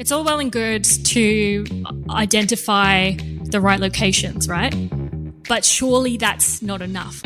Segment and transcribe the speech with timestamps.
[0.00, 1.62] it's all well and good to
[2.08, 3.12] identify
[3.42, 4.74] the right locations, right?
[5.46, 7.20] But surely that's not enough.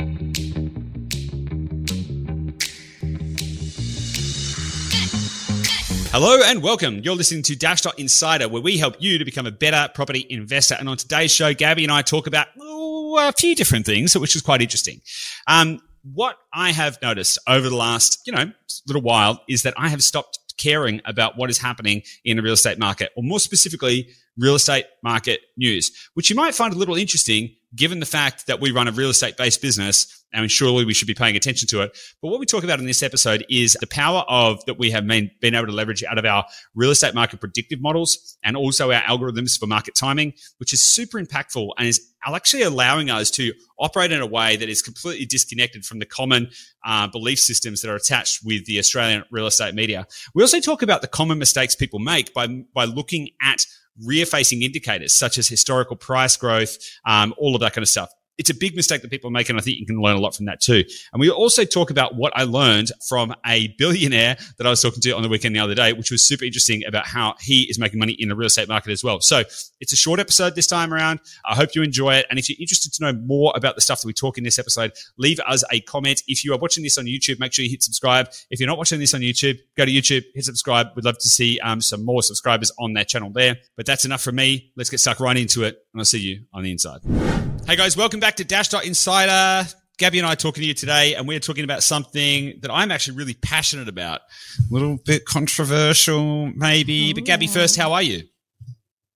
[6.11, 6.99] Hello and welcome.
[6.99, 10.75] You're listening to Dashdot Insider, where we help you to become a better property investor.
[10.77, 14.43] And on today's show, Gabi and I talk about a few different things, which is
[14.43, 15.01] quite interesting.
[15.47, 18.51] Um, what I have noticed over the last, you know,
[18.87, 22.55] little while is that I have stopped caring about what is happening in the real
[22.55, 26.97] estate market, or more specifically, real estate market news, which you might find a little
[26.97, 30.95] interesting given the fact that we run a real estate based business and surely we
[30.95, 31.97] should be paying attention to it.
[32.21, 35.07] But what we talk about in this episode is the power of that we have
[35.07, 38.91] been, been able to leverage out of our real estate market predictive models and also
[38.91, 43.53] our algorithms for market timing, which is super impactful and is actually allowing us to
[43.79, 46.51] operate in a way that is completely disconnected from the common
[46.85, 50.07] uh, belief systems that are attached with the Australian real estate media.
[50.35, 53.67] We also talk about the common mistakes people make by, by looking at
[54.07, 58.11] rear facing indicators such as historical price growth, um, all of that kind of stuff
[58.39, 60.35] it's a big mistake that people make, and I think you can learn a lot
[60.35, 60.85] from that too.
[61.13, 65.01] And we also talk about what I learned from a billionaire that I was talking
[65.03, 67.79] to on the weekend the other day, which was super interesting about how he is
[67.79, 69.21] making money in the real estate market as well.
[69.21, 69.45] So
[69.81, 71.21] it's a short episode this time around.
[71.45, 72.27] I hope you enjoy it.
[72.31, 74.59] And if you're interested to know more about the stuff that we talk in this
[74.59, 76.23] episode, leave us a comment.
[76.27, 78.29] If you are watching this on YouTube, make sure you hit subscribe.
[78.51, 80.89] If you're not watching this on YouTube, go to YouTube, hit subscribe.
[80.97, 83.57] We'd love to see um, some more subscribers on that channel there.
[83.77, 84.73] But that's enough from me.
[84.77, 87.54] Let's get stuck right into it, and I'll see you on the inside.
[87.67, 89.67] Hey guys, welcome back to Dashdot Insider.
[89.99, 92.93] Gabi and I are talking to you today, and we're talking about something that I'm
[92.93, 94.21] actually really passionate about.
[94.59, 97.15] A little bit controversial, maybe.
[97.15, 97.55] But Gabi, hmm.
[97.55, 98.23] first, how are you?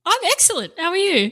[0.06, 0.72] I'm excellent.
[0.78, 1.30] How are you?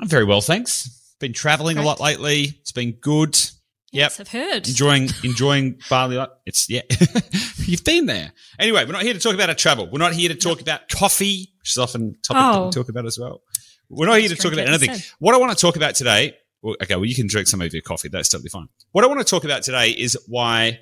[0.00, 0.88] I'm very well, thanks.
[1.18, 2.56] Been traveling a lot lately.
[2.60, 3.34] It's been good.
[3.90, 4.20] Yes, yep.
[4.20, 4.68] I've heard.
[4.68, 6.24] Enjoying enjoying Bali.
[6.46, 6.82] It's yeah.
[7.56, 8.32] You've been there.
[8.60, 9.88] Anyway, we're not here to talk about our travel.
[9.90, 12.52] We're not here to talk about coffee, which is often a topic oh.
[12.52, 12.70] that we oh.
[12.70, 13.42] talk about as well.
[13.88, 14.96] We're not here to talk about anything.
[15.18, 17.72] What I want to talk about today, well, okay, well, you can drink some of
[17.72, 18.08] your coffee.
[18.08, 18.68] That's totally fine.
[18.92, 20.80] What I want to talk about today is why,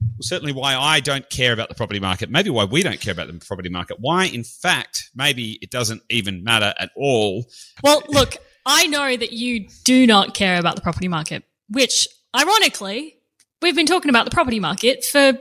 [0.00, 3.12] well, certainly why I don't care about the property market, maybe why we don't care
[3.12, 7.46] about the property market, why, in fact, maybe it doesn't even matter at all.
[7.82, 13.16] Well, look, I know that you do not care about the property market, which, ironically,
[13.60, 15.38] we've been talking about the property market for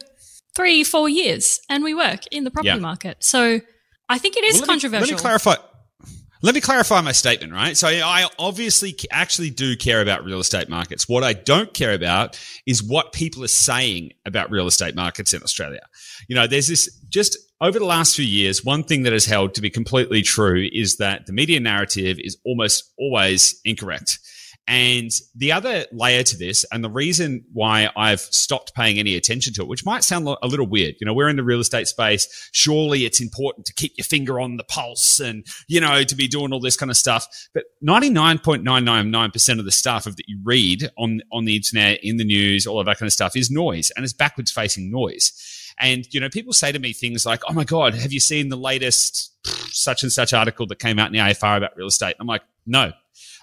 [0.56, 2.80] three, four years, and we work in the property yeah.
[2.80, 3.24] market.
[3.24, 3.62] So
[4.10, 5.06] I think it is well, let controversial.
[5.06, 5.56] Me, let me clarify.
[6.44, 7.78] Let me clarify my statement, right?
[7.78, 11.08] So I obviously actually do care about real estate markets.
[11.08, 12.38] What I don't care about
[12.68, 15.80] is what people are saying about real estate markets in Australia.
[16.28, 19.54] You know, there's this just over the last few years, one thing that has held
[19.56, 24.20] to be completely true is that the media narrative is almost always incorrect.
[24.66, 29.54] And the other layer to this, and the reason why I've stopped paying any attention
[29.56, 31.90] to it, which might sound a little weird, you know, we're in the real estate
[31.90, 32.50] space.
[32.54, 36.30] Surely it's important to keep your finger on the pulse and, you know, to be
[36.30, 37.28] doing all this kind of stuff.
[37.54, 42.66] But 99.999% of the stuff that you read on, on the internet, in the news,
[42.66, 45.34] all of that kind of stuff is noise and it's backwards facing noise.
[45.78, 48.48] And, you know, people say to me things like, oh my God, have you seen
[48.48, 49.32] the latest
[49.76, 52.16] such and such article that came out in the AFR about real estate?
[52.20, 52.94] I'm like, no,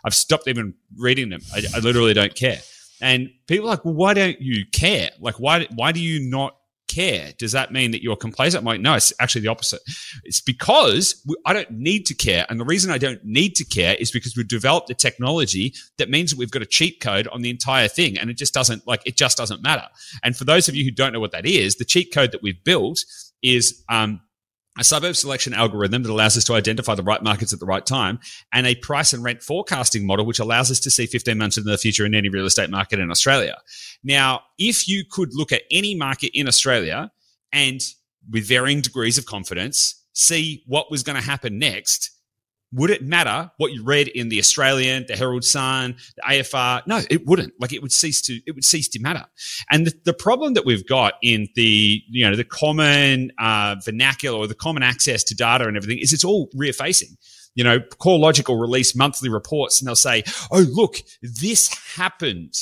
[0.04, 1.40] I've stopped even reading them.
[1.54, 2.60] I, I literally don't care.
[3.00, 5.10] And people are like, well, why don't you care?
[5.20, 6.56] Like, why, why do you not
[6.86, 7.32] care?
[7.38, 8.60] Does that mean that you're complacent?
[8.60, 9.80] I'm like, no, it's actually the opposite.
[10.24, 12.44] It's because I don't need to care.
[12.48, 16.10] And the reason I don't need to care is because we've developed the technology that
[16.10, 18.18] means that we've got a cheat code on the entire thing.
[18.18, 19.86] And it just doesn't like, it just doesn't matter.
[20.22, 22.42] And for those of you who don't know what that is, the cheat code that
[22.42, 23.04] we've built
[23.42, 24.20] is, um,
[24.80, 27.84] a suburb selection algorithm that allows us to identify the right markets at the right
[27.84, 28.18] time,
[28.52, 31.70] and a price and rent forecasting model, which allows us to see 15 months into
[31.70, 33.58] the future in any real estate market in Australia.
[34.02, 37.12] Now, if you could look at any market in Australia
[37.52, 37.80] and
[38.30, 42.10] with varying degrees of confidence, see what was going to happen next,
[42.72, 46.86] would it matter what you read in the Australian, the Herald Sun, the AFR?
[46.86, 47.54] No, it wouldn't.
[47.60, 49.26] Like it would cease to it would cease to matter.
[49.70, 54.38] And the, the problem that we've got in the you know the common uh, vernacular
[54.38, 57.16] or the common access to data and everything is it's all rear facing.
[57.56, 62.54] You know, CoreLogic will release monthly reports and they'll say, "Oh, look, this happened."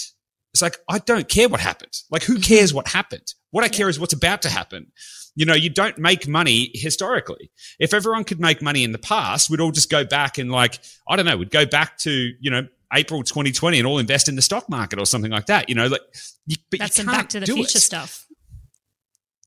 [0.54, 1.93] It's like I don't care what happened.
[2.11, 3.34] Like who cares what happened?
[3.50, 4.93] What I care is what's about to happen.
[5.38, 7.52] You know, you don't make money historically.
[7.79, 10.81] If everyone could make money in the past, we'd all just go back and like,
[11.08, 14.35] I don't know, we'd go back to, you know, April 2020 and all invest in
[14.35, 15.69] the stock market or something like that.
[15.69, 16.00] You know, like,
[16.46, 17.82] you, but that's you some back to the future it.
[17.82, 18.26] stuff.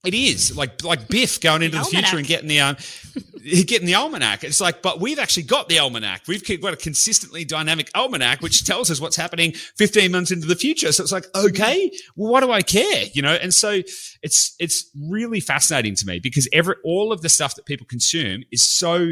[0.04, 2.78] It is like like Biff going into the, the future and getting the um,
[3.44, 4.44] getting the almanac.
[4.44, 6.24] It's like, but we've actually got the almanac.
[6.28, 10.56] We've got a consistently dynamic almanac, which tells us what's happening 15 months into the
[10.56, 10.92] future.
[10.92, 13.06] So it's like, okay, well, what do I care?
[13.14, 13.34] You know?
[13.34, 13.82] And so
[14.22, 18.44] it's, it's really fascinating to me because every, all of the stuff that people consume
[18.52, 19.12] is so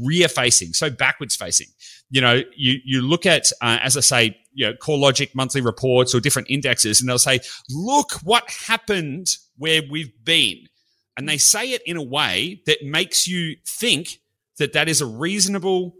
[0.00, 1.66] rear facing, so backwards facing.
[2.10, 6.14] You know, you, you look at, uh, as I say, you know, CoreLogic monthly reports
[6.14, 7.40] or different indexes and they'll say,
[7.70, 10.66] look what happened where we've been
[11.16, 14.20] and they say it in a way that makes you think
[14.58, 15.94] that that is a reasonable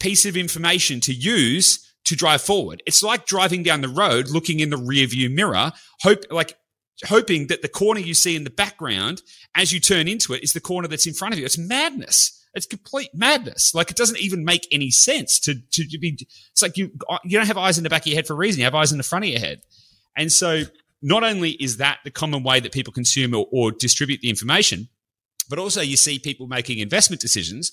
[0.00, 2.82] piece of information to use to drive forward.
[2.86, 6.56] It's like driving down the road, looking in the rear view mirror, hope like
[7.04, 9.22] hoping that the corner you see in the background
[9.54, 11.44] as you turn into it is the corner that's in front of you.
[11.44, 12.35] It's madness.
[12.56, 13.74] It's complete madness.
[13.74, 16.18] Like it doesn't even make any sense to, to, to be,
[16.50, 16.90] it's like you,
[17.22, 18.58] you don't have eyes in the back of your head for a reason.
[18.58, 19.60] You have eyes in the front of your head.
[20.16, 20.62] And so
[21.02, 24.88] not only is that the common way that people consume or, or distribute the information,
[25.48, 27.70] but also you see people making investment decisions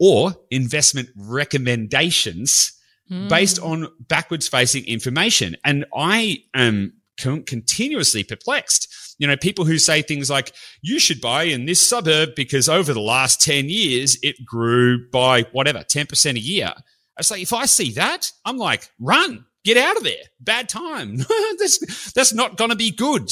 [0.00, 2.72] or investment recommendations
[3.10, 3.28] mm.
[3.28, 5.56] based on backwards facing information.
[5.64, 9.16] And I am continuously perplexed.
[9.18, 10.52] You know, people who say things like,
[10.82, 15.42] you should buy in this suburb because over the last 10 years, it grew by
[15.52, 16.72] whatever, 10% a year.
[17.18, 20.24] I say, if I see that, I'm like, run, get out of there.
[20.40, 21.16] Bad time.
[21.58, 23.30] that's, that's not going to be good.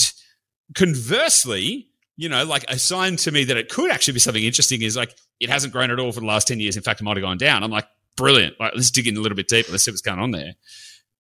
[0.75, 4.83] Conversely, you know, like a sign to me that it could actually be something interesting
[4.83, 6.77] is like, it hasn't grown at all for the last 10 years.
[6.77, 7.65] In fact, it might have gone down.
[7.65, 7.87] I'm like,
[8.17, 8.59] brilliant.
[8.61, 9.73] Like, let's dig in a little bit deeper.
[9.73, 10.55] Let's see what's going on there.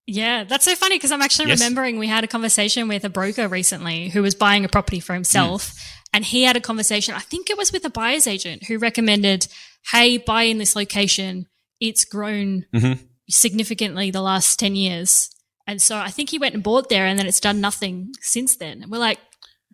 [0.07, 1.61] Yeah, that's so funny because I'm actually yes.
[1.61, 5.15] remembering we had a conversation with a broker recently who was buying a property for
[5.15, 5.73] himself.
[5.73, 5.89] Mm.
[6.15, 9.47] And he had a conversation, I think it was with a buyer's agent who recommended,
[9.91, 11.47] hey, buy in this location.
[11.81, 13.03] It's grown mm-hmm
[13.33, 15.31] significantly the last 10 years.
[15.67, 18.57] And so I think he went and bought there and then it's done nothing since
[18.57, 18.83] then.
[18.83, 19.19] And we're like,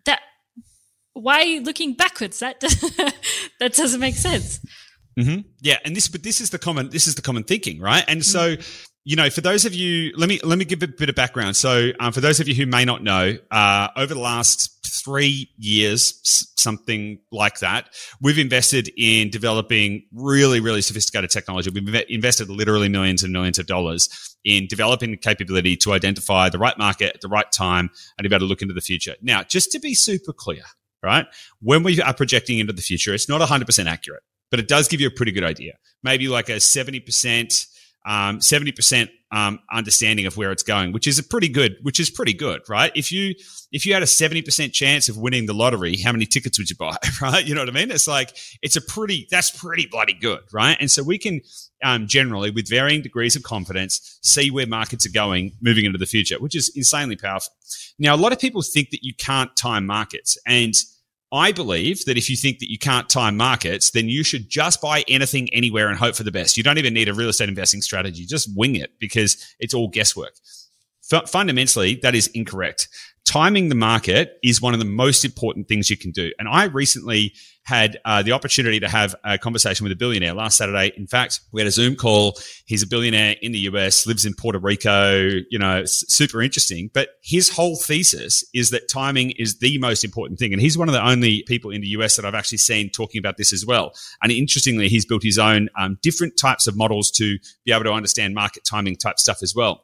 [0.05, 0.21] that,
[1.13, 2.39] why are you looking backwards?
[2.39, 2.59] That,
[3.59, 4.59] that doesn't make sense.
[5.19, 5.41] Mm-hmm.
[5.61, 5.77] Yeah.
[5.83, 8.03] And this, but this is the common, this is the common thinking, right?
[8.07, 10.87] And so, mm-hmm you know, for those of you, let me let me give a
[10.87, 11.55] bit of background.
[11.55, 15.49] So, um, for those of you who may not know, uh, over the last three
[15.57, 16.21] years,
[16.55, 17.89] something like that,
[18.21, 21.71] we've invested in developing really, really sophisticated technology.
[21.71, 26.59] We've invested literally millions and millions of dollars in developing the capability to identify the
[26.59, 27.89] right market at the right time
[28.19, 29.15] and be able to look into the future.
[29.23, 30.61] Now, just to be super clear,
[31.01, 31.25] right?
[31.63, 34.21] When we are projecting into the future, it's not 100% accurate,
[34.51, 35.79] but it does give you a pretty good idea.
[36.03, 37.65] Maybe like a 70%
[38.05, 42.09] um, 70% um, understanding of where it's going, which is a pretty good, which is
[42.09, 42.91] pretty good, right?
[42.95, 43.35] If you,
[43.71, 46.75] if you had a 70% chance of winning the lottery, how many tickets would you
[46.75, 47.45] buy, right?
[47.45, 47.91] You know what I mean?
[47.91, 50.77] It's like, it's a pretty, that's pretty bloody good, right?
[50.79, 51.41] And so we can,
[51.83, 56.07] um, generally with varying degrees of confidence, see where markets are going moving into the
[56.07, 57.53] future, which is insanely powerful.
[57.99, 60.73] Now, a lot of people think that you can't time markets and,
[61.31, 64.81] I believe that if you think that you can't time markets, then you should just
[64.81, 66.57] buy anything anywhere and hope for the best.
[66.57, 68.25] You don't even need a real estate investing strategy.
[68.25, 70.33] Just wing it because it's all guesswork.
[71.11, 72.87] F- fundamentally, that is incorrect
[73.29, 76.31] timing the market is one of the most important things you can do.
[76.39, 80.57] And I recently had uh, the opportunity to have a conversation with a billionaire last
[80.57, 80.91] Saturday.
[80.97, 82.39] In fact, we had a Zoom call.
[82.65, 86.89] He's a billionaire in the US, lives in Puerto Rico, you know, super interesting.
[86.91, 90.51] But his whole thesis is that timing is the most important thing.
[90.51, 93.19] And he's one of the only people in the US that I've actually seen talking
[93.19, 93.91] about this as well.
[94.23, 97.93] And interestingly, he's built his own um, different types of models to be able to
[97.93, 99.83] understand market timing type stuff as well.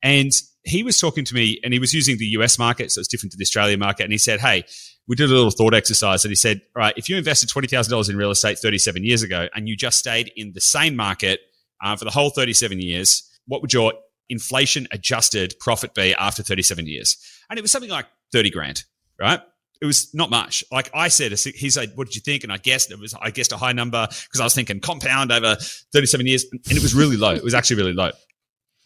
[0.00, 0.30] And
[0.64, 3.32] he was talking to me and he was using the US market, so it's different
[3.32, 4.04] to the Australian market.
[4.04, 4.64] And he said, Hey,
[5.06, 8.10] we did a little thought exercise and he said, All right, if you invested $20,000
[8.10, 11.40] in real estate 37 years ago and you just stayed in the same market
[11.82, 13.92] uh, for the whole 37 years, what would your
[14.30, 17.18] inflation adjusted profit be after 37 years?
[17.50, 18.84] And it was something like 30 grand,
[19.20, 19.40] right?
[19.82, 20.64] It was not much.
[20.72, 23.30] Like I said, he said, "What did you think?" And I guessed it was, I
[23.30, 25.56] guessed a high number because I was thinking compound over
[25.92, 27.34] thirty-seven years, and it was really low.
[27.34, 28.10] It was actually really low.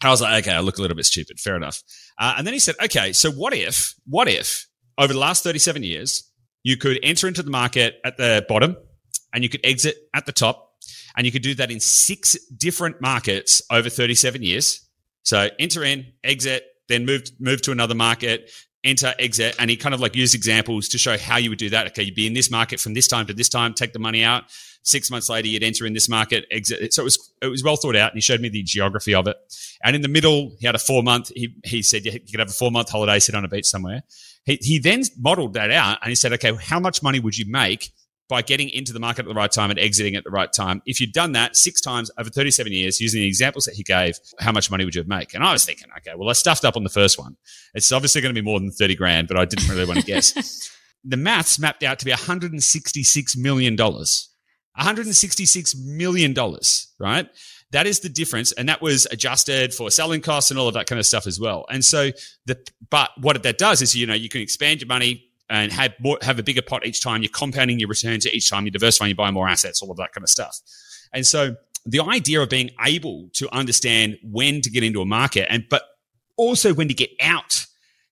[0.01, 1.39] I was like, okay, I look a little bit stupid.
[1.39, 1.83] Fair enough.
[2.17, 5.83] Uh, and then he said, okay, so what if, what if over the last 37
[5.83, 6.31] years,
[6.63, 8.77] you could enter into the market at the bottom
[9.33, 10.73] and you could exit at the top
[11.15, 14.87] and you could do that in six different markets over 37 years.
[15.23, 18.51] So enter in, exit, then move, move to another market,
[18.83, 19.55] enter, exit.
[19.59, 21.87] And he kind of like used examples to show how you would do that.
[21.87, 24.23] Okay, you'd be in this market from this time to this time, take the money
[24.23, 24.45] out
[24.83, 26.93] Six months later, you'd enter in this market, exit.
[26.93, 29.27] So it was it was well thought out, and he showed me the geography of
[29.27, 29.35] it.
[29.83, 31.31] And in the middle, he had a four month.
[31.35, 34.03] He he said you could have a four month holiday, sit on a beach somewhere.
[34.45, 37.45] He he then modeled that out, and he said, okay, how much money would you
[37.51, 37.91] make
[38.29, 40.81] by getting into the market at the right time and exiting at the right time.
[40.85, 44.19] If you'd done that six times over 37 years using the examples that he gave,
[44.39, 45.33] how much money would you make?
[45.33, 47.35] And I was thinking, okay, well, I stuffed up on the first one.
[47.73, 50.05] It's obviously going to be more than 30 grand, but I didn't really want to
[50.05, 50.69] guess.
[51.03, 53.75] the maths mapped out to be $166 million
[54.79, 56.33] $166 million,
[56.99, 57.27] right?
[57.71, 58.51] That is the difference.
[58.53, 61.39] And that was adjusted for selling costs and all of that kind of stuff as
[61.39, 61.65] well.
[61.69, 62.11] And so
[62.45, 62.57] the,
[62.89, 66.17] but what that does is, you know, you can expand your money and have more,
[66.21, 67.21] have a bigger pot each time.
[67.21, 68.65] You're compounding your returns each time.
[68.65, 70.59] You're diversifying, you buy more assets, all of that kind of stuff.
[71.13, 75.47] And so the idea of being able to understand when to get into a market
[75.49, 75.83] and, but
[76.37, 77.65] also when to get out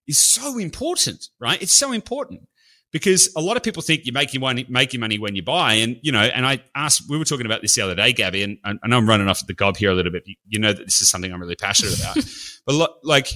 [0.08, 1.62] is so important, right?
[1.62, 2.48] It's so important
[2.92, 5.74] because a lot of people think you're making money, making money when you buy.
[5.74, 8.44] And, you know, and I asked, we were talking about this the other day, Gabi,
[8.44, 10.24] and I know I'm running off the gob here a little bit.
[10.48, 12.18] You know that this is something I'm really passionate about.
[12.66, 13.34] but like,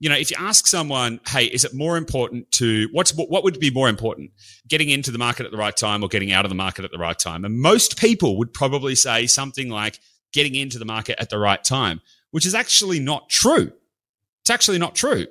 [0.00, 3.58] you know, if you ask someone, hey, is it more important to what's what would
[3.58, 4.32] be more important,
[4.68, 6.90] getting into the market at the right time or getting out of the market at
[6.90, 7.44] the right time?
[7.44, 10.00] And most people would probably say something like
[10.32, 12.00] getting into the market at the right time,
[12.32, 13.72] which is actually not true.
[14.42, 15.26] It's actually not true.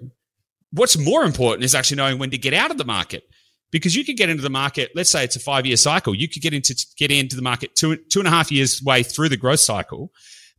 [0.71, 3.23] What's more important is actually knowing when to get out of the market
[3.69, 4.91] because you could get into the market.
[4.95, 6.15] Let's say it's a five year cycle.
[6.15, 9.03] You could get into get into the market two two and a half years way
[9.03, 10.11] through the growth cycle.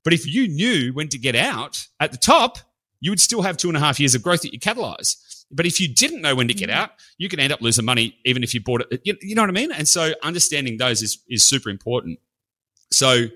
[0.05, 2.59] But if you knew when to get out at the top,
[3.05, 5.45] you would still have two and a half years of growth that you catalyze.
[5.51, 6.73] But if you didn't know when to get mm.
[6.73, 9.03] out, you could end up losing money even if you bought it.
[9.05, 9.73] You, you know what I mean?
[9.73, 12.19] And so understanding those is is super important.
[12.91, 13.27] So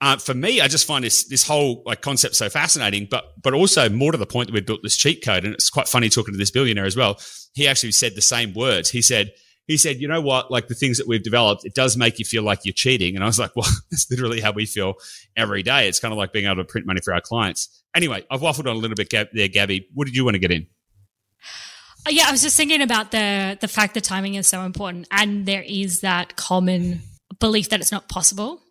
[0.00, 3.54] uh, for me, I just find this this whole like concept so fascinating, but but
[3.54, 6.08] also more to the point that we built this cheat code, and it's quite funny
[6.08, 7.20] talking to this billionaire as well.
[7.54, 8.90] He actually said the same words.
[8.90, 9.30] He said
[9.68, 12.24] he said, you know what, like the things that we've developed, it does make you
[12.24, 13.14] feel like you're cheating.
[13.14, 14.94] And I was like, well, that's literally how we feel
[15.36, 15.86] every day.
[15.88, 17.82] It's kind of like being able to print money for our clients.
[17.94, 19.84] Anyway, I've waffled on a little bit there, Gabi.
[19.94, 20.66] What did you want to get in?
[22.06, 25.08] Uh, yeah, I was just thinking about the the fact that timing is so important,
[25.10, 27.02] and there is that common
[27.40, 28.62] belief that it's not possible.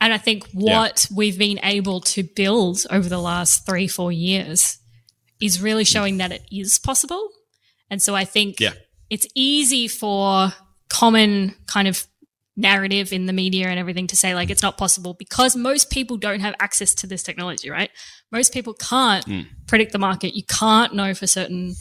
[0.00, 1.16] And I think what yeah.
[1.16, 4.78] we've been able to build over the last three, four years
[5.40, 7.28] is really showing that it is possible.
[7.90, 8.72] And so I think yeah.
[9.12, 10.54] It's easy for
[10.88, 12.06] common kind of
[12.56, 16.16] narrative in the media and everything to say like it's not possible because most people
[16.16, 17.90] don't have access to this technology, right?
[18.30, 19.46] Most people can't mm.
[19.66, 20.34] predict the market.
[20.34, 21.74] You can't know for certain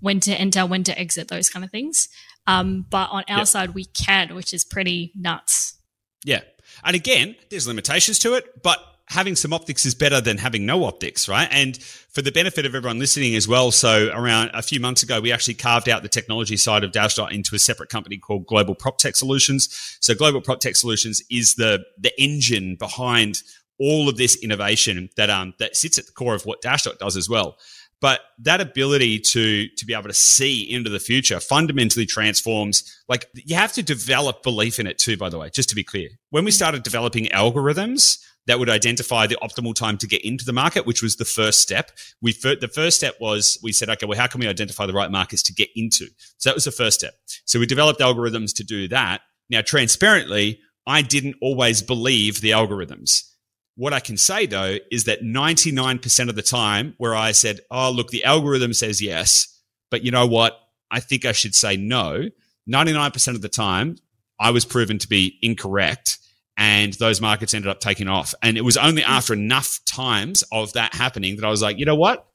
[0.00, 2.08] when to enter, when to exit, those kind of things.
[2.46, 5.78] Um, but on our side, we can, which is pretty nuts.
[6.24, 6.40] Yeah.
[6.82, 10.84] And again, there's limitations to it, but having some optics is better than having no
[10.84, 11.48] optics, right?
[11.50, 15.20] And for the benefit of everyone listening as well, so around a few months ago,
[15.20, 18.74] we actually carved out the technology side of Dashdot into a separate company called Global
[18.74, 19.96] PropTech Solutions.
[20.00, 23.42] So Global PropTech Solutions is the the engine behind
[23.80, 27.16] all of this innovation that um that sits at the core of what Dashdot does
[27.16, 27.56] as well.
[28.00, 32.84] But that ability to to be able to see into the future fundamentally transforms.
[33.08, 35.16] Like you have to develop belief in it too.
[35.16, 39.26] By the way, just to be clear, when we started developing algorithms that would identify
[39.26, 41.92] the optimal time to get into the market, which was the first step.
[42.22, 45.10] We the first step was we said, okay, well, how can we identify the right
[45.10, 46.06] markets to get into?
[46.38, 47.14] So that was the first step.
[47.44, 49.20] So we developed algorithms to do that.
[49.50, 53.30] Now, transparently, I didn't always believe the algorithms.
[53.76, 57.90] What I can say though is that 99% of the time where I said, oh,
[57.90, 60.58] look, the algorithm says yes, but you know what?
[60.90, 62.30] I think I should say no.
[62.68, 63.96] 99% of the time,
[64.40, 66.18] I was proven to be incorrect
[66.58, 68.34] and those markets ended up taking off.
[68.42, 71.86] And it was only after enough times of that happening that I was like, you
[71.86, 72.26] know what?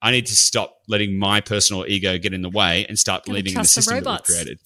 [0.00, 3.52] I need to stop letting my personal ego get in the way and start believing
[3.52, 4.60] in the system the that we created.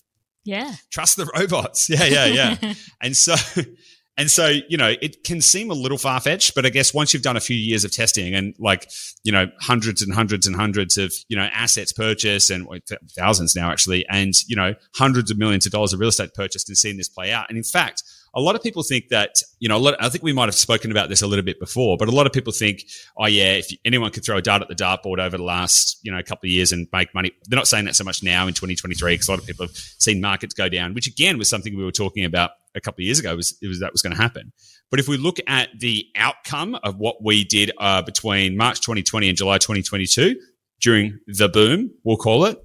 [0.45, 0.75] Yeah.
[0.91, 1.91] Trust the robots.
[1.95, 2.27] Yeah, yeah,
[2.61, 2.75] yeah.
[3.03, 3.35] and so
[4.17, 7.13] and so, you know, it can seem a little far fetched, but I guess once
[7.13, 8.89] you've done a few years of testing and like,
[9.25, 12.69] you know, hundreds and hundreds and hundreds of, you know, assets purchased and
[13.17, 16.69] thousands now actually, and, you know, hundreds of millions of dollars of real estate purchased
[16.69, 17.47] and seen this play out.
[17.49, 20.25] And in fact, a lot of people think that, you know, a lot, I think
[20.25, 22.53] we might have spoken about this a little bit before, but a lot of people
[22.53, 22.85] think,
[23.17, 26.11] oh yeah, if anyone could throw a dart at the dartboard over the last, you
[26.11, 28.55] know, couple of years and make money, they're not saying that so much now in
[28.55, 31.77] 2023 because a lot of people have seen markets go down, which again was something
[31.77, 34.15] we were talking about a couple of years ago was, it was that was going
[34.15, 34.53] to happen.
[34.91, 39.29] But if we look at the outcome of what we did uh, between March 2020
[39.29, 40.41] and July 2022
[40.81, 42.59] during the boom, we'll call it,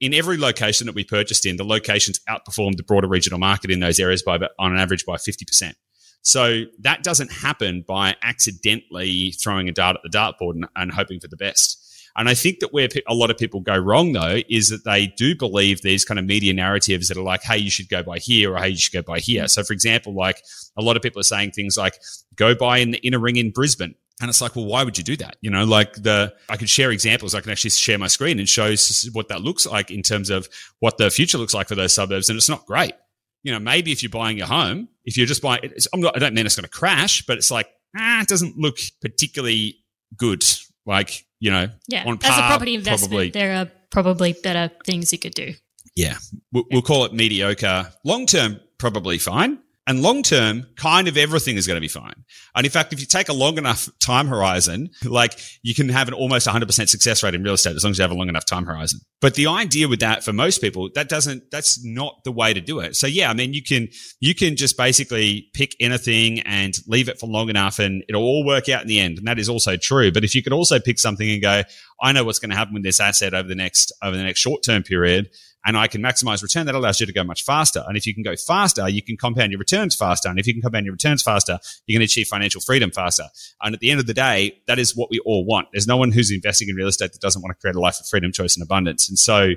[0.00, 3.80] in every location that we purchased in, the locations outperformed the broader regional market in
[3.80, 5.74] those areas by, on an average, by 50%.
[6.22, 11.20] So that doesn't happen by accidentally throwing a dart at the dartboard and, and hoping
[11.20, 11.82] for the best.
[12.16, 15.06] And I think that where a lot of people go wrong, though, is that they
[15.06, 18.18] do believe these kind of media narratives that are like, hey, you should go buy
[18.18, 19.46] here or hey, you should go buy here.
[19.48, 20.42] So, for example, like
[20.76, 22.00] a lot of people are saying things like,
[22.34, 23.94] go buy in the inner ring in Brisbane.
[24.20, 25.36] And it's like, well, why would you do that?
[25.42, 27.34] You know, like the, I could share examples.
[27.34, 28.74] I can actually share my screen and show
[29.12, 30.48] what that looks like in terms of
[30.80, 32.30] what the future looks like for those suburbs.
[32.30, 32.94] And it's not great.
[33.42, 36.18] You know, maybe if you're buying your home, if you're just buying, I'm not, I
[36.18, 39.76] don't mean it's going to crash, but it's like, ah, it doesn't look particularly
[40.16, 40.42] good.
[40.86, 42.04] Like, you know, yeah.
[42.06, 43.30] on par, As a property investment, probably.
[43.30, 45.52] there are probably better things you could do.
[45.94, 46.16] Yeah.
[46.52, 46.76] We'll, yeah.
[46.76, 47.92] we'll call it mediocre.
[48.02, 52.24] Long term, probably fine And long term, kind of everything is going to be fine.
[52.56, 56.08] And in fact, if you take a long enough time horizon, like you can have
[56.08, 58.28] an almost 100% success rate in real estate as long as you have a long
[58.28, 58.98] enough time horizon.
[59.20, 62.60] But the idea with that for most people, that doesn't, that's not the way to
[62.60, 62.96] do it.
[62.96, 63.86] So yeah, I mean, you can,
[64.18, 68.44] you can just basically pick anything and leave it for long enough and it'll all
[68.44, 69.18] work out in the end.
[69.18, 70.10] And that is also true.
[70.10, 71.62] But if you could also pick something and go,
[72.02, 74.40] I know what's going to happen with this asset over the next, over the next
[74.40, 75.30] short term period
[75.66, 77.82] and I can maximize return, that allows you to go much faster.
[77.88, 80.28] And if you can go faster, you can compound your returns faster.
[80.28, 83.24] And if you can compound your returns faster, you can achieve financial freedom faster.
[83.60, 85.68] And at the end of the day, that is what we all want.
[85.72, 87.98] There's no one who's investing in real estate that doesn't want to create a life
[87.98, 89.08] of freedom, choice, and abundance.
[89.08, 89.50] And so,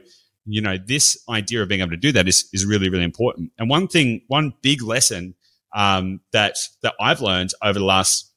[0.46, 3.52] you know, this idea of being able to do that is, is really, really important.
[3.60, 5.36] And one thing, one big lesson
[5.76, 8.34] um, that that I've learned over the last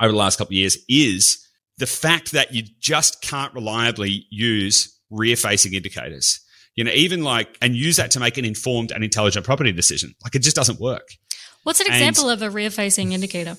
[0.00, 1.44] over the last couple of years is
[1.78, 6.40] the fact that you just can't reliably use rear facing indicators
[6.74, 10.14] you know, even like, and use that to make an informed and intelligent property decision.
[10.24, 11.08] Like it just doesn't work.
[11.64, 13.56] What's an example and, of a rear facing indicator?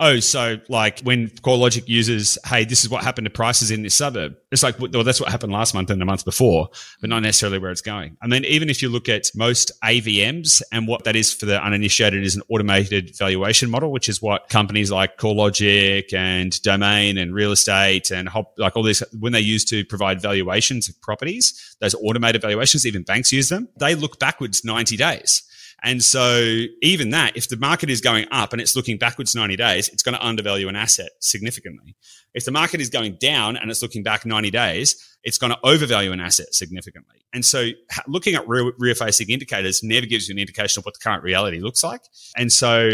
[0.00, 3.94] Oh, so like when CoreLogic uses, hey, this is what happened to prices in this
[3.94, 4.36] suburb.
[4.50, 7.58] It's like, well, that's what happened last month and the month before, but not necessarily
[7.58, 8.16] where it's going.
[8.22, 11.62] I mean, even if you look at most AVMs and what that is for the
[11.62, 17.34] uninitiated is an automated valuation model, which is what companies like CoreLogic and Domain and
[17.34, 21.94] Real Estate and like all these, when they use to provide valuations of properties, those
[21.94, 25.42] automated valuations, even banks use them, they look backwards 90 days.
[25.82, 29.56] And so even that, if the market is going up and it's looking backwards 90
[29.56, 31.96] days, it's going to undervalue an asset significantly.
[32.34, 35.58] If the market is going down and it's looking back 90 days, it's going to
[35.64, 37.24] overvalue an asset significantly.
[37.32, 37.68] And so
[38.06, 41.60] looking at rear, facing indicators never gives you an indication of what the current reality
[41.60, 42.02] looks like.
[42.36, 42.90] And so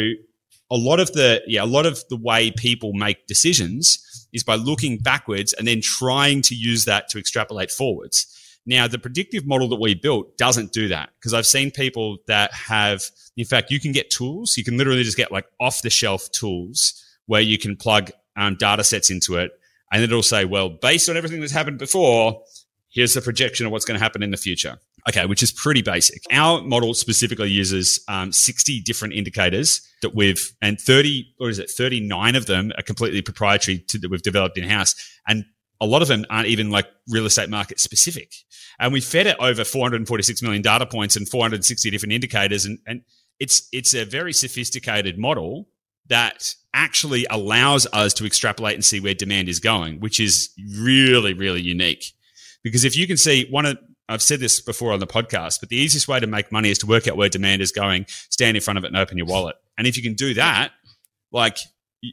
[0.71, 4.55] a lot of the, yeah, a lot of the way people make decisions is by
[4.57, 8.33] looking backwards and then trying to use that to extrapolate forwards.
[8.66, 12.52] Now, the predictive model that we built doesn't do that because I've seen people that
[12.52, 13.02] have,
[13.37, 14.56] in fact, you can get tools.
[14.56, 18.56] You can literally just get like off the shelf tools where you can plug um,
[18.56, 19.52] data sets into it.
[19.92, 22.42] And it'll say, well, based on everything that's happened before,
[22.90, 24.78] here's the projection of what's going to happen in the future.
[25.08, 26.20] Okay, which is pretty basic.
[26.32, 31.70] Our model specifically uses um, 60 different indicators that we've, and 30, or is it
[31.70, 34.96] 39 of them are completely proprietary to, that we've developed in house.
[35.29, 35.44] And
[35.80, 38.32] a lot of them aren't even like real estate market specific.
[38.78, 42.64] And we fed it over 446 million data points and 460 different indicators.
[42.64, 43.02] And, and
[43.38, 45.68] it's, it's a very sophisticated model
[46.08, 51.34] that actually allows us to extrapolate and see where demand is going, which is really,
[51.34, 52.12] really unique.
[52.62, 55.68] Because if you can see one of, I've said this before on the podcast, but
[55.68, 58.56] the easiest way to make money is to work out where demand is going, stand
[58.56, 59.56] in front of it and open your wallet.
[59.76, 60.72] And if you can do that,
[61.32, 61.58] like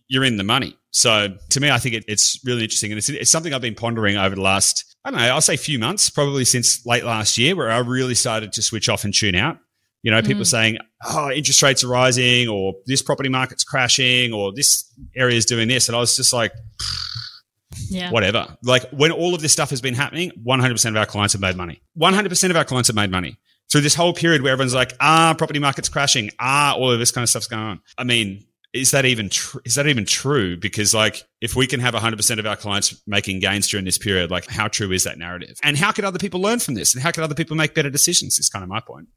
[0.08, 0.78] you're in the money.
[0.92, 2.92] So to me, I think it, it's really interesting.
[2.92, 5.56] And it's, it's something I've been pondering over the last, I don't know, I'll say
[5.56, 9.04] a few months, probably since late last year, where I really started to switch off
[9.04, 9.58] and tune out.
[10.04, 10.48] You know, people mm.
[10.48, 15.46] saying, oh, interest rates are rising, or this property market's crashing, or this area is
[15.46, 15.88] doing this.
[15.88, 16.52] And I was just like,
[17.90, 18.12] yeah.
[18.12, 18.58] whatever.
[18.64, 21.56] Like when all of this stuff has been happening, 100% of our clients have made
[21.56, 21.82] money.
[21.98, 23.40] 100% of our clients have made money
[23.72, 26.30] through this whole period where everyone's like, ah, property market's crashing.
[26.40, 27.82] Ah, all of this kind of stuff's going on.
[27.98, 30.58] I mean, is that even tr- is that even true?
[30.58, 34.32] Because like, if we can have 100% of our clients making gains during this period,
[34.32, 35.58] like, how true is that narrative?
[35.64, 36.94] And how could other people learn from this?
[36.94, 38.40] And how could other people make better decisions?
[38.40, 39.10] Is kind of my point.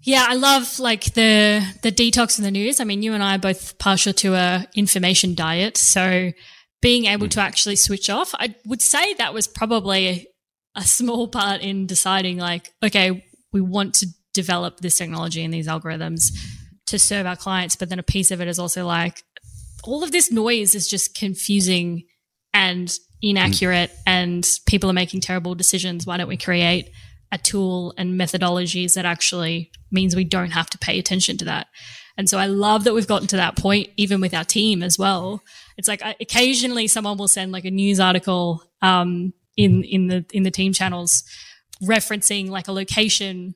[0.00, 2.80] Yeah, I love like the the detox in the news.
[2.80, 6.32] I mean, you and I are both partial to a information diet, so
[6.80, 7.30] being able mm.
[7.30, 10.26] to actually switch off, I would say that was probably a,
[10.76, 15.68] a small part in deciding like, okay, we want to develop this technology and these
[15.68, 16.32] algorithms
[16.92, 17.76] to serve our clients.
[17.76, 19.22] But then a piece of it is also like
[19.84, 22.04] all of this noise is just confusing
[22.54, 24.02] and inaccurate mm.
[24.06, 26.06] and people are making terrible decisions.
[26.06, 26.90] Why don't we create
[27.32, 31.66] a tool and methodologies that actually means we don't have to pay attention to that?
[32.16, 34.98] And so I love that we've gotten to that point, even with our team as
[34.98, 35.42] well.
[35.78, 40.24] It's like I, occasionally someone will send like a news article um, in in the
[40.32, 41.24] in the team channels
[41.82, 43.54] referencing like a location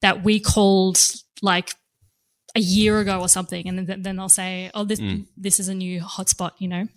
[0.00, 0.98] that we called
[1.42, 1.74] like
[2.54, 5.26] a year ago or something, and then, then they'll say, "Oh, this mm.
[5.36, 6.88] this is a new hotspot," you know.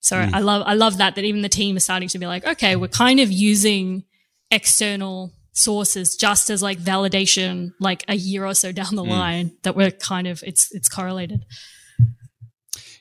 [0.00, 0.32] So mm.
[0.32, 2.76] I love I love that that even the team is starting to be like, okay,
[2.76, 4.04] we're kind of using
[4.50, 9.10] external sources just as like validation, like a year or so down the mm.
[9.10, 11.44] line, that we're kind of it's it's correlated.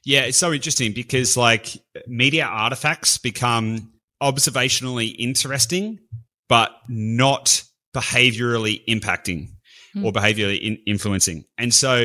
[0.06, 6.00] Yeah, it's so interesting because like media artifacts become observationally interesting,
[6.48, 7.64] but not
[7.96, 9.50] behaviorally impacting
[10.00, 10.06] mm.
[10.06, 11.46] or behaviorally in- influencing.
[11.58, 11.98] And so,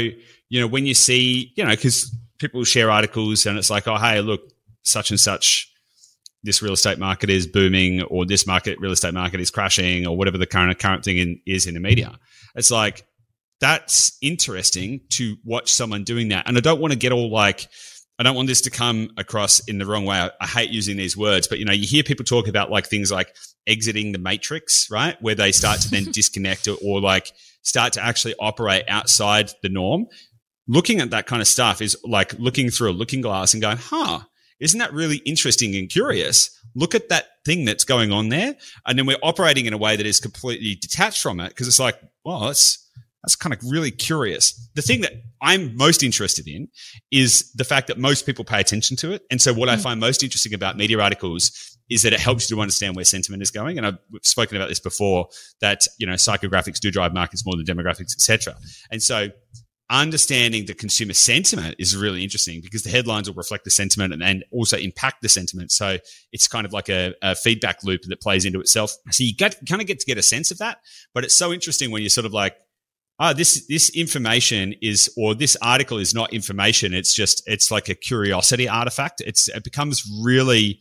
[0.48, 3.96] you know, when you see, you know, because people share articles and it's like, oh,
[3.96, 4.42] hey, look,
[4.83, 5.70] such and such,
[6.42, 10.16] this real estate market is booming, or this market real estate market is crashing, or
[10.16, 12.18] whatever the current current thing in, is in the media.
[12.54, 13.07] It's like
[13.61, 16.46] that's interesting to watch someone doing that.
[16.46, 17.66] And I don't want to get all like,
[18.18, 20.18] I don't want this to come across in the wrong way.
[20.18, 22.87] I, I, hate using these words, but you know, you hear people talk about like
[22.87, 23.35] things like
[23.66, 25.16] exiting the matrix, right?
[25.22, 27.33] Where they start to then disconnect or, or like
[27.64, 30.07] start to actually operate outside the norm.
[30.68, 33.79] Looking at that kind of stuff is like looking through a looking glass and going,
[33.79, 34.20] huh,
[34.61, 36.57] isn't that really interesting and curious?
[36.74, 38.55] Look at that thing that's going on there.
[38.87, 41.81] And then we're operating in a way that is completely detached from it because it's
[41.81, 42.81] like, well, that's,
[43.22, 44.53] that's kind of really curious.
[44.74, 46.68] The thing that I'm most interested in
[47.11, 49.22] is the fact that most people pay attention to it.
[49.31, 49.72] And so what mm.
[49.72, 53.05] I find most interesting about media articles is that it helps you to understand where
[53.05, 53.79] sentiment is going.
[53.79, 55.29] And I've spoken about this before
[55.61, 58.57] that, you know, psychographics do drive markets more than demographics, etc.
[58.90, 59.29] And so
[59.90, 64.23] understanding the consumer sentiment is really interesting because the headlines will reflect the sentiment and,
[64.23, 65.70] and also impact the sentiment.
[65.70, 65.99] So
[66.33, 68.97] it's kind of like a, a feedback loop that plays into itself.
[69.11, 70.79] So you get, kind of get to get a sense of that.
[71.12, 72.57] But it's so interesting when you're sort of like,
[73.20, 76.94] oh, this this information is or this article is not information.
[76.94, 79.20] It's just it's like a curiosity artifact.
[79.25, 80.81] It's it becomes really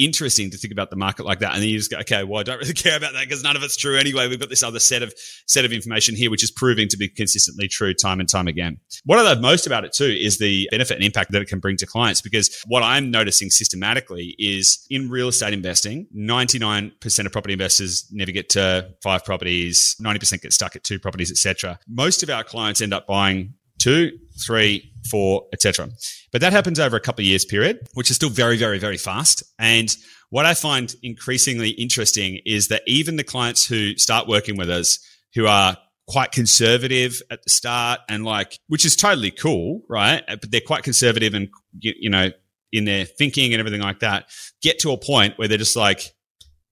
[0.00, 1.52] interesting to think about the market like that.
[1.52, 3.56] And then you just go, okay, well, I don't really care about that because none
[3.56, 4.28] of it's true anyway.
[4.28, 5.12] We've got this other set of
[5.46, 8.78] set of information here, which is proving to be consistently true time and time again.
[9.04, 11.60] What I love most about it too is the benefit and impact that it can
[11.60, 12.20] bring to clients.
[12.20, 18.32] Because what I'm noticing systematically is in real estate investing, 99% of property investors never
[18.32, 21.78] get to five properties, 90% get stuck at two properties, etc.
[21.88, 24.12] Most of our clients end up buying two,
[24.44, 25.88] three, four, etc.
[26.32, 28.96] But that happens over a couple of years period, which is still very, very, very
[28.96, 29.42] fast.
[29.58, 29.94] And
[30.30, 34.98] what I find increasingly interesting is that even the clients who start working with us,
[35.34, 40.22] who are quite conservative at the start and like, which is totally cool, right?
[40.28, 41.48] Uh, but they're quite conservative and,
[41.80, 42.30] you know,
[42.72, 44.26] in their thinking and everything like that,
[44.62, 46.12] get to a point where they're just like,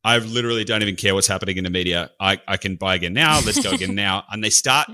[0.04, 2.10] I literally don't even care what's happening in the media.
[2.20, 3.40] I, I can buy again now.
[3.40, 4.24] Let's go again now.
[4.30, 4.88] And they start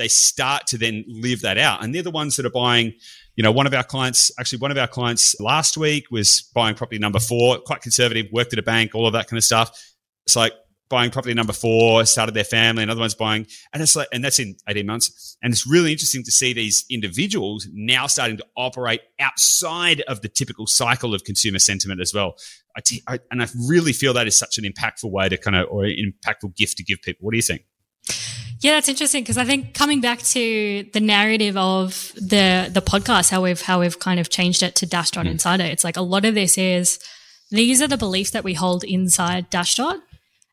[0.00, 1.84] they start to then live that out.
[1.84, 2.94] And they're the ones that are buying,
[3.36, 6.74] you know, one of our clients, actually, one of our clients last week was buying
[6.74, 9.78] property number four, quite conservative, worked at a bank, all of that kind of stuff.
[10.24, 10.54] It's like
[10.88, 14.38] buying property number four, started their family, another one's buying, and it's like, and that's
[14.38, 15.36] in 18 months.
[15.42, 20.30] And it's really interesting to see these individuals now starting to operate outside of the
[20.30, 22.36] typical cycle of consumer sentiment as well.
[22.74, 25.56] I t- I, and I really feel that is such an impactful way to kind
[25.56, 27.26] of, or an impactful gift to give people.
[27.26, 27.62] What do you think?
[28.60, 33.30] Yeah, that's interesting because I think coming back to the narrative of the the podcast,
[33.30, 35.30] how we've how we've kind of changed it to Dashdot mm.
[35.30, 36.98] Insider, it's like a lot of this is
[37.50, 40.00] these are the beliefs that we hold inside Dashdot.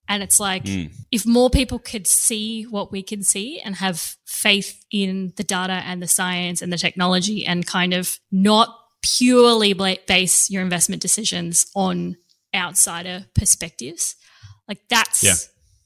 [0.10, 0.90] And it's like mm.
[1.12, 5.84] if more people could see what we can see and have faith in the data
[5.86, 11.70] and the science and the technology and kind of not purely base your investment decisions
[11.76, 12.16] on
[12.56, 14.16] outsider perspectives,
[14.70, 15.34] like that's yeah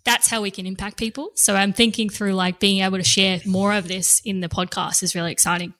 [0.03, 1.31] that's how we can impact people.
[1.35, 5.03] So I'm thinking through like being able to share more of this in the podcast
[5.03, 5.73] is really exciting.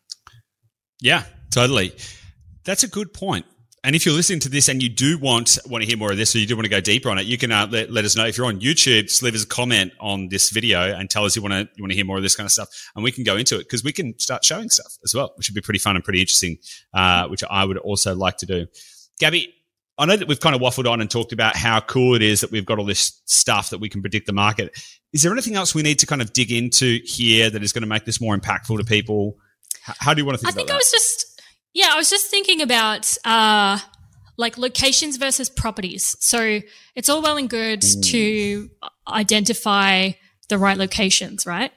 [1.02, 1.94] Yeah, totally.
[2.64, 3.46] That's a good point.
[3.84, 6.18] And if you're listening to this and you do want want to hear more of
[6.18, 8.06] this, or you do want to go deeper on it, you can uh, let, let
[8.06, 8.28] us know.
[8.28, 11.36] If you're on YouTube, just leave us a comment on this video and tell us
[11.36, 13.12] you want to you want to hear more of this kind of stuff, and we
[13.12, 15.62] can go into it because we can start showing stuff as well, which would be
[15.62, 16.58] pretty fun and pretty interesting,
[16.94, 18.68] uh, which I would also like to do.
[19.20, 19.48] Gabi,
[19.98, 22.42] I know that we've kind of waffled on and talked about how cool it is
[22.42, 24.72] that we've got all this stuff that we can predict the market.
[25.14, 27.84] Is there anything else we need to kind of dig into here that is going
[27.84, 29.38] to make this more impactful to people?
[29.84, 30.64] How do you want to think about it?
[30.64, 31.42] I think I was just,
[31.74, 33.80] yeah, I was just thinking about, uh,
[34.38, 36.16] like locations versus properties.
[36.20, 36.62] So
[36.96, 38.04] it's all well and good mm.
[38.12, 38.70] to
[39.08, 40.12] identify
[40.50, 41.72] the right locations, right?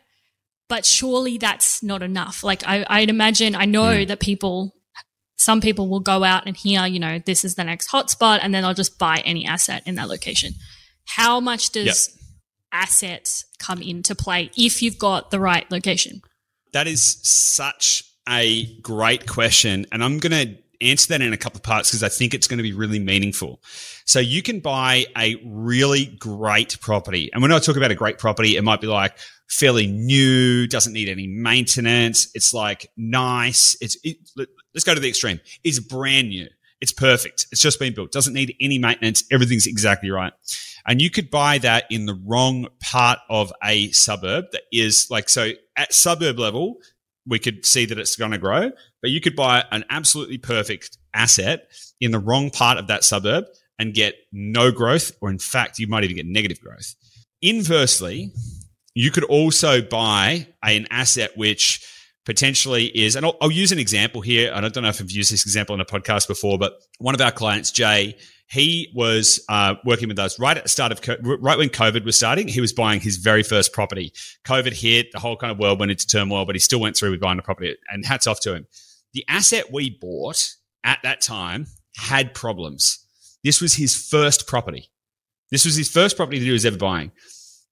[0.68, 2.42] But surely that's not enough.
[2.42, 4.09] Like I, I'd imagine, I know mm.
[4.09, 4.74] that people
[5.37, 8.55] some people will go out and hear, you know, this is the next hotspot, and
[8.55, 10.53] then I'll just buy any asset in that location.
[11.07, 12.25] How much does yep.
[12.73, 16.23] assets come into play if you've got the right location?
[16.73, 19.87] That is such a great question.
[19.92, 22.49] And I'm going to answer that in a couple of parts because I think it's
[22.49, 23.61] going to be really meaningful.
[24.05, 27.31] So you can buy a really great property.
[27.33, 29.16] And when I talk about a great property, it might be like
[29.48, 32.28] fairly new, doesn't need any maintenance.
[32.35, 33.76] It's like nice.
[33.80, 35.40] It's, it, let's go to the extreme.
[35.62, 36.48] It's brand new.
[36.80, 37.46] It's perfect.
[37.50, 38.12] It's just been built.
[38.12, 39.24] Doesn't need any maintenance.
[39.30, 40.33] Everything's exactly right.
[40.87, 45.28] And you could buy that in the wrong part of a suburb that is like,
[45.28, 46.76] so at suburb level,
[47.26, 50.98] we could see that it's going to grow, but you could buy an absolutely perfect
[51.14, 51.68] asset
[52.00, 53.44] in the wrong part of that suburb
[53.78, 56.94] and get no growth, or in fact, you might even get negative growth.
[57.40, 58.33] Inversely,
[58.94, 61.85] you could also buy an asset which
[62.24, 64.50] potentially is, and I'll, I'll, use an example here.
[64.54, 67.20] I don't know if I've used this example in a podcast before, but one of
[67.20, 68.16] our clients, Jay,
[68.48, 72.16] He was uh, working with us right at the start of right when COVID was
[72.16, 72.48] starting.
[72.48, 74.12] He was buying his very first property.
[74.46, 77.11] COVID hit, the whole kind of world went into turmoil, but he still went through
[77.11, 77.76] with buying the property.
[77.90, 78.66] And hats off to him.
[79.12, 83.04] The asset we bought at that time had problems.
[83.42, 84.90] This was his first property.
[85.50, 87.12] This was his first property that he was ever buying,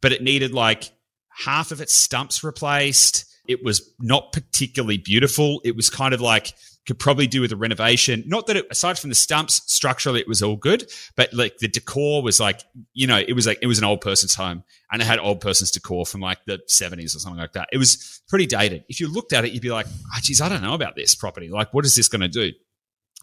[0.00, 0.92] but it needed like
[1.36, 3.24] half of its stumps replaced.
[3.48, 5.60] It was not particularly beautiful.
[5.64, 6.54] It was kind of like
[6.86, 8.24] could probably do with a renovation.
[8.26, 11.68] Not that it, aside from the stumps, structurally it was all good, but like the
[11.68, 15.00] decor was like, you know, it was like it was an old person's home and
[15.00, 17.68] it had old person's decor from like the 70s or something like that.
[17.72, 18.84] It was pretty dated.
[18.88, 21.14] If you looked at it, you'd be like, oh, geez, I don't know about this
[21.14, 21.48] property.
[21.48, 22.50] Like, what is this going to do?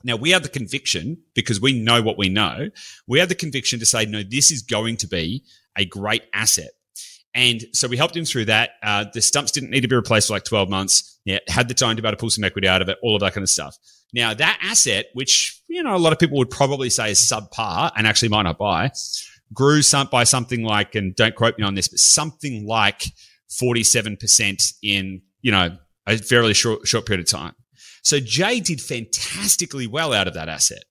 [0.06, 2.69] Now we have the conviction because we know what we know.
[3.08, 5.43] We have the conviction to say, no, this is going to be
[5.76, 6.69] a great asset.
[7.35, 8.71] And so we helped him through that.
[8.81, 11.19] Uh, the stumps didn't need to be replaced for like 12 months.
[11.25, 13.15] Yeah, had the time to be able to pull some equity out of it, all
[13.15, 13.77] of that kind of stuff.
[14.13, 17.91] Now that asset, which, you know, a lot of people would probably say is subpar
[17.95, 18.91] and actually might not buy,
[19.53, 23.03] grew some, by something like, and don't quote me on this, but something like
[23.51, 27.53] 47% in, you know, a fairly short, short period of time.
[28.01, 30.83] So Jay did fantastically well out of that asset.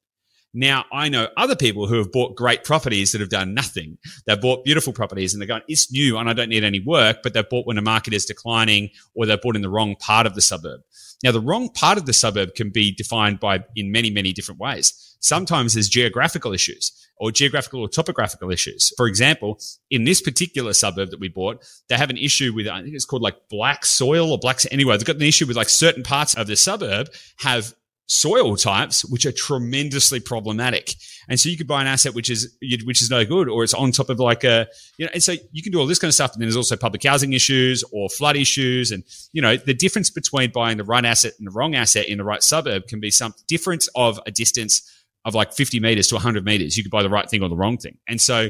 [0.55, 3.99] Now, I know other people who have bought great properties that have done nothing.
[4.27, 7.19] They've bought beautiful properties and they're going, it's new and I don't need any work,
[7.23, 10.27] but they've bought when the market is declining or they've bought in the wrong part
[10.27, 10.81] of the suburb.
[11.23, 14.61] Now, the wrong part of the suburb can be defined by in many, many different
[14.61, 15.17] ways.
[15.21, 18.93] Sometimes there's geographical issues or geographical or topographical issues.
[18.97, 19.59] For example,
[19.91, 23.05] in this particular suburb that we bought, they have an issue with, I think it's
[23.05, 26.35] called like black soil or black, anyway, they've got an issue with like certain parts
[26.35, 27.09] of the suburb
[27.39, 27.75] have
[28.09, 30.95] soil types which are tremendously problematic.
[31.29, 33.75] And so you could buy an asset which is which is no good, or it's
[33.75, 34.67] on top of like a
[34.97, 35.11] you know.
[35.15, 36.33] And so you can do all this kind of stuff.
[36.33, 40.11] And then there's also public housing issues or flood issues, and you know the difference
[40.11, 43.11] between buying the right asset and the wrong asset in the right suburb can be
[43.11, 44.83] some difference of a distance
[45.25, 46.77] of like 50 meters to 100 meters.
[46.77, 47.99] You could buy the right thing or the wrong thing.
[48.09, 48.49] And so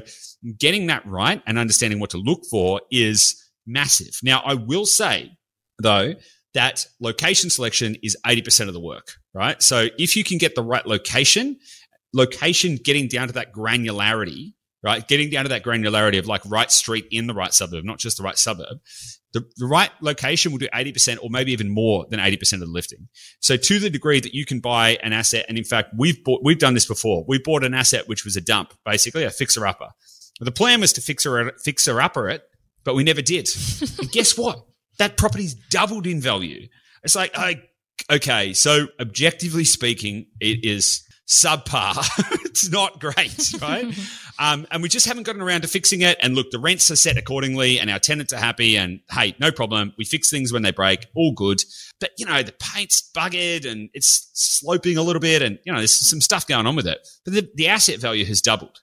[0.59, 4.18] getting that right and understanding what to look for is massive.
[4.23, 5.33] Now, I will say
[5.83, 6.14] though
[6.55, 9.62] that location selection is 80% of the work, right?
[9.62, 11.59] So if you can get the right location,
[12.12, 15.07] location getting down to that granularity, right?
[15.07, 18.17] Getting down to that granularity of like right street in the right suburb, not just
[18.17, 18.79] the right suburb.
[19.35, 22.67] The, the right location will do 80% or maybe even more than 80% of the
[22.67, 23.09] lifting.
[23.41, 26.43] So to the degree that you can buy an asset, and in fact, we've bought,
[26.43, 27.25] we've done this before.
[27.29, 29.88] We bought an asset which was a dump, basically a fixer upper.
[30.41, 32.43] The plan was to fixer, fixer upper it,
[32.85, 33.51] but we never did.
[33.99, 34.64] and guess what?
[34.99, 36.69] That property's doubled in value.
[37.03, 37.62] It's like, I,
[38.11, 41.97] okay, so objectively speaking, it is subpar.
[42.45, 43.87] it's not great, right?
[44.39, 46.19] um, and we just haven't gotten around to fixing it.
[46.23, 48.77] And look, the rents are set accordingly and our tenants are happy.
[48.77, 49.93] And hey, no problem.
[49.99, 51.63] We fix things when they break, all good.
[52.01, 55.43] But, you know, the paint's buggered and it's sloping a little bit.
[55.43, 57.07] And, you know, there's some stuff going on with it.
[57.25, 58.81] But the, the asset value has doubled.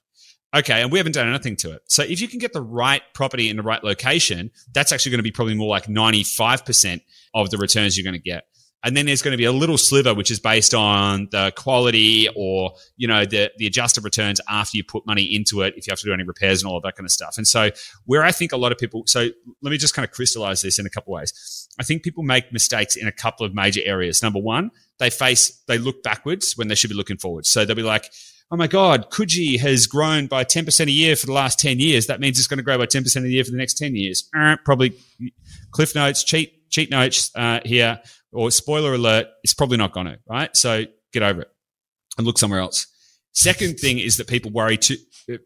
[0.54, 1.82] Okay, and we haven't done anything to it.
[1.86, 5.18] So if you can get the right property in the right location, that's actually going
[5.18, 7.02] to be probably more like 95%
[7.34, 8.44] of the returns you're going to get.
[8.86, 12.28] And then there's going to be a little sliver, which is based on the quality
[12.36, 15.90] or, you know, the, the adjusted returns after you put money into it, if you
[15.90, 17.36] have to do any repairs and all of that kind of stuff.
[17.36, 17.70] And so
[18.04, 19.28] where I think a lot of people, so
[19.60, 21.68] let me just kind of crystallize this in a couple ways.
[21.80, 24.22] I think people make mistakes in a couple of major areas.
[24.22, 27.44] Number one, they face, they look backwards when they should be looking forward.
[27.44, 28.12] So they'll be like,
[28.52, 32.06] oh my God, Coogee has grown by 10% a year for the last 10 years.
[32.06, 34.30] That means it's going to grow by 10% a year for the next 10 years.
[34.36, 34.96] Uh, probably
[35.72, 38.00] cliff notes, cheat, cheat notes uh, here,
[38.36, 40.54] or spoiler alert, it's probably not going to, right?
[40.54, 41.50] So get over it
[42.18, 42.86] and look somewhere else.
[43.32, 44.96] Second thing is that people worry too,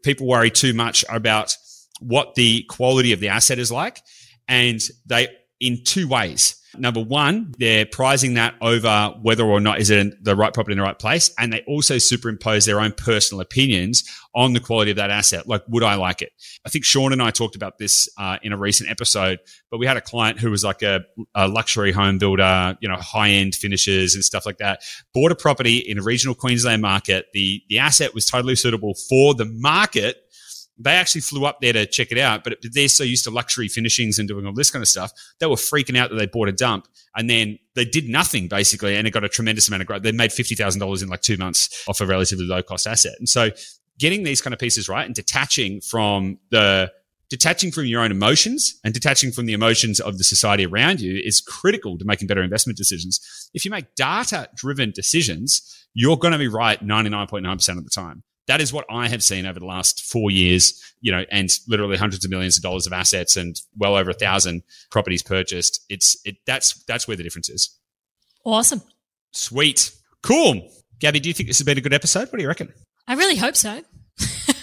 [0.03, 1.55] people worry too much about
[1.99, 4.01] what the quality of the asset is like.
[4.47, 6.60] And they, in two ways.
[6.77, 10.77] Number one, they're pricing that over whether or not is it the right property in
[10.77, 11.31] the right place.
[11.37, 14.03] And they also superimpose their own personal opinions
[14.33, 15.47] on the quality of that asset.
[15.47, 16.31] Like, would I like it?
[16.65, 19.85] I think Sean and I talked about this uh, in a recent episode, but we
[19.85, 21.01] had a client who was like a,
[21.35, 24.81] a luxury home builder, you know, high end finishes and stuff like that,
[25.13, 27.25] bought a property in a regional Queensland market.
[27.33, 30.17] The, the asset was totally suitable for the market
[30.77, 33.67] they actually flew up there to check it out, but they're so used to luxury
[33.67, 35.11] finishings and doing all this kind of stuff.
[35.39, 38.95] They were freaking out that they bought a dump and then they did nothing basically
[38.95, 40.03] and it got a tremendous amount of growth.
[40.03, 43.13] They made $50,000 in like two months off a relatively low cost asset.
[43.19, 43.49] And so
[43.99, 46.91] getting these kind of pieces right and detaching from the,
[47.29, 51.21] detaching from your own emotions and detaching from the emotions of the society around you
[51.23, 53.49] is critical to making better investment decisions.
[53.53, 58.23] If you make data driven decisions, you're going to be right 99.9% of the time
[58.51, 61.95] that is what I have seen over the last four years, you know, and literally
[61.95, 65.85] hundreds of millions of dollars of assets and well over a thousand properties purchased.
[65.87, 67.79] It's it that's that's where the difference is.
[68.43, 68.81] Awesome.
[69.31, 69.93] Sweet.
[70.21, 70.69] Cool.
[70.99, 72.23] Gabi, do you think this has been a good episode?
[72.23, 72.73] What do you reckon?
[73.07, 73.83] I really hope so.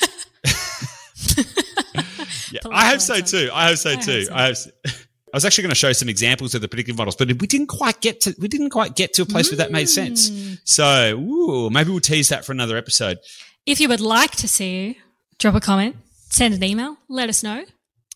[2.51, 3.51] Yeah, I hope so too.
[3.53, 4.25] I hope so I hope too.
[4.25, 4.35] so.
[4.35, 4.57] I hope.
[4.57, 4.71] So.
[4.87, 7.67] I was actually going to show some examples of the predictive models, but we didn't
[7.67, 10.31] quite get to we didn't quite get to a place where that made sense.
[10.31, 10.59] Mm.
[10.65, 13.19] So, ooh, maybe we'll tease that for another episode.
[13.67, 14.99] If you would like to see,
[15.39, 15.97] drop a comment,
[16.31, 17.65] send an email, let us know.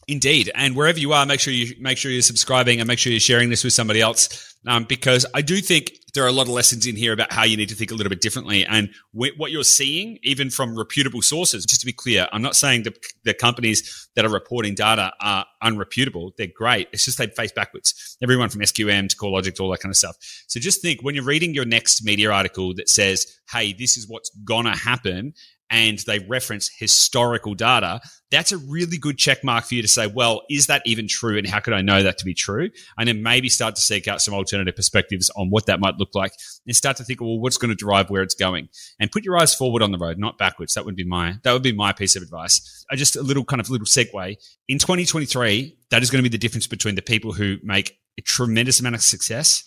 [0.09, 3.13] Indeed, and wherever you are, make sure you make sure you're subscribing and make sure
[3.13, 6.43] you're sharing this with somebody else, um, because I do think there are a lot
[6.43, 8.67] of lessons in here about how you need to think a little bit differently.
[8.67, 12.55] And wh- what you're seeing, even from reputable sources, just to be clear, I'm not
[12.55, 12.95] saying the,
[13.25, 16.33] the companies that are reporting data are unreputable.
[16.37, 16.89] They're great.
[16.93, 18.17] It's just they face backwards.
[18.23, 20.17] Everyone from SQM to CoreLogic to all that kind of stuff.
[20.49, 24.07] So just think when you're reading your next media article that says, "Hey, this is
[24.07, 25.35] what's gonna happen."
[25.73, 30.07] And they reference historical data, that's a really good check mark for you to say,
[30.07, 31.39] well, is that even true?
[31.39, 32.69] And how could I know that to be true?
[32.99, 36.15] And then maybe start to seek out some alternative perspectives on what that might look
[36.15, 36.33] like
[36.67, 38.69] and start to think, well, what's going to drive where it's going?
[39.01, 40.75] And put your eyes forward on the road, not backwards.
[40.75, 42.85] That would be my, that would be my piece of advice.
[42.93, 44.37] Uh, just a little kind of little segue.
[44.69, 48.23] In 2023, that is going to be the difference between the people who make a
[48.23, 49.65] tremendous amount of success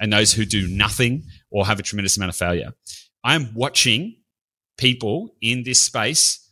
[0.00, 2.72] and those who do nothing or have a tremendous amount of failure.
[3.24, 4.14] I'm watching
[4.78, 6.48] people in this space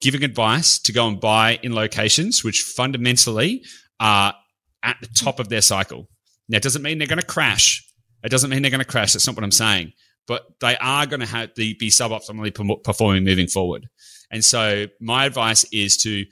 [0.00, 3.64] giving advice to go and buy in locations which fundamentally
[4.00, 4.34] are
[4.82, 6.08] at the top of their cycle.
[6.48, 7.86] Now, it doesn't mean they're going to crash.
[8.22, 9.12] It doesn't mean they're going to crash.
[9.12, 9.92] That's not what I'm saying.
[10.26, 13.88] But they are going to have the, be suboptimally performing moving forward.
[14.30, 16.24] And so, my advice is to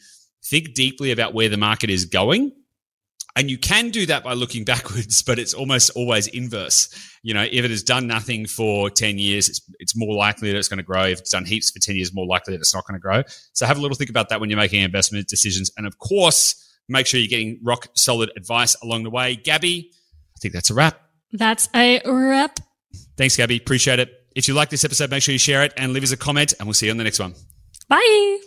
[0.45, 2.53] think deeply about where the market is going.
[3.37, 6.89] And you can do that by looking backwards, but it's almost always inverse
[7.25, 10.59] you know, if it has done nothing for 10 years, it's, it's more likely that
[10.59, 11.05] it's going to grow.
[11.05, 13.23] If it's done heaps for 10 years, more likely that it's not going to grow.
[13.55, 15.71] So have a little think about that when you're making investment decisions.
[15.79, 19.37] And of course, make sure you're getting rock solid advice along the way.
[19.37, 21.01] Gabi, I think that's a wrap.
[21.33, 22.61] That's a wrap.
[23.17, 23.59] Thanks, Gabi.
[23.59, 24.13] Appreciate it.
[24.37, 26.53] If you like this episode, make sure you share it and leave us a comment,
[26.59, 27.35] and we'll see you on the next one.
[27.89, 28.39] Bye.